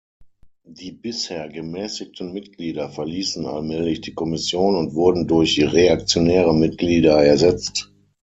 Die 0.67 0.93
bisher 0.93 1.47
gemäßigten 1.47 2.33
Mitglieder 2.33 2.89
verließen 2.89 3.45
allmählich 3.45 4.01
die 4.01 4.15
Kommission 4.15 4.75
und 4.75 4.95
wurden 4.95 5.27
durch 5.27 5.61
reaktionäre 5.61 6.55
Mitglieder 6.55 7.23
ersetzt. 7.23 7.91